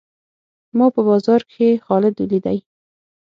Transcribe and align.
ما 0.77 0.85
په 0.95 1.01
بازار 1.09 1.41
کښي 1.49 1.69
خالد 1.85 2.15
وليدئ. 2.17 2.57